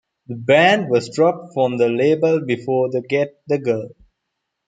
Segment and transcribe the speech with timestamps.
[0.25, 3.89] The band was dropped from the label before the Get the Girl!